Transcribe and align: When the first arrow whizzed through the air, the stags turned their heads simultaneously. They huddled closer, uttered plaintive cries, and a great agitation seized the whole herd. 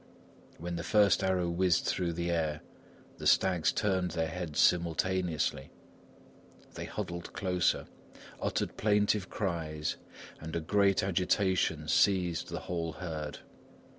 When 0.57 0.77
the 0.77 0.83
first 0.83 1.23
arrow 1.23 1.47
whizzed 1.47 1.85
through 1.85 2.13
the 2.13 2.31
air, 2.31 2.61
the 3.19 3.27
stags 3.27 3.71
turned 3.71 4.09
their 4.09 4.29
heads 4.29 4.59
simultaneously. 4.59 5.69
They 6.73 6.85
huddled 6.85 7.33
closer, 7.33 7.85
uttered 8.41 8.77
plaintive 8.77 9.29
cries, 9.29 9.97
and 10.39 10.55
a 10.55 10.59
great 10.59 11.03
agitation 11.03 11.87
seized 11.87 12.49
the 12.49 12.61
whole 12.61 12.93
herd. 12.93 13.41